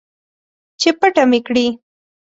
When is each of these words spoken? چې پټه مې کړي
چې 0.79 0.89
پټه 0.99 1.23
مې 1.29 1.39
کړي 1.47 1.67